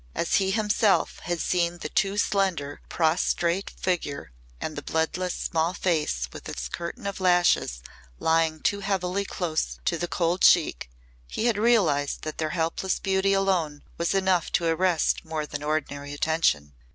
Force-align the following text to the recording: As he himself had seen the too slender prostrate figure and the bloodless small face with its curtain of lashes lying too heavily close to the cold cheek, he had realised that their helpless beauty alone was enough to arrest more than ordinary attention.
As 0.15 0.37
he 0.37 0.49
himself 0.49 1.19
had 1.25 1.39
seen 1.39 1.77
the 1.77 1.89
too 1.89 2.17
slender 2.17 2.81
prostrate 2.89 3.69
figure 3.69 4.31
and 4.59 4.75
the 4.75 4.81
bloodless 4.81 5.35
small 5.35 5.75
face 5.75 6.27
with 6.33 6.49
its 6.49 6.67
curtain 6.67 7.05
of 7.05 7.19
lashes 7.19 7.83
lying 8.17 8.61
too 8.61 8.79
heavily 8.79 9.25
close 9.25 9.77
to 9.85 9.99
the 9.99 10.07
cold 10.07 10.41
cheek, 10.41 10.89
he 11.27 11.45
had 11.45 11.59
realised 11.59 12.23
that 12.23 12.39
their 12.39 12.49
helpless 12.49 12.97
beauty 12.97 13.33
alone 13.33 13.83
was 13.99 14.15
enough 14.15 14.51
to 14.53 14.65
arrest 14.65 15.23
more 15.23 15.45
than 15.45 15.61
ordinary 15.61 16.13
attention. 16.15 16.73